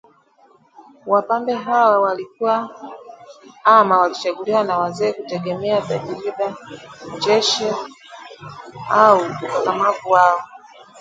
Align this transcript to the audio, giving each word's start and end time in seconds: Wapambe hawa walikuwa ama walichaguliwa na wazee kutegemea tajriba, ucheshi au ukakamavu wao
Wapambe 1.05 1.53
hawa 1.55 1.99
walikuwa 1.99 2.81
ama 3.63 3.97
walichaguliwa 4.01 4.63
na 4.63 4.77
wazee 4.77 5.13
kutegemea 5.13 5.81
tajriba, 5.81 6.55
ucheshi 7.17 7.63
au 8.89 9.17
ukakamavu 9.43 10.09
wao 10.11 10.41